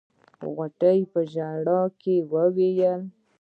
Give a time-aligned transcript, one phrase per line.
[0.55, 3.01] غوټۍ په ژړا کې وويل.